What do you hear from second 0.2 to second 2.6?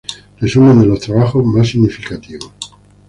Resumen de los trabajos más significativos